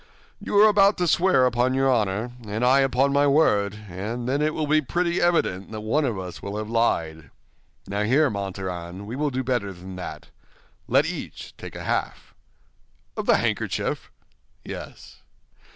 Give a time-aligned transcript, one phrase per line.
[0.43, 4.41] "You are about to swear upon your honor and I upon my word, and then
[4.41, 7.29] it will be pretty evident that one of us will have lied.
[7.85, 12.33] Now, here, Montaran, we will do better than that—let each take a half."
[13.15, 14.09] "Of the handkerchief?"
[14.65, 15.17] "Yes."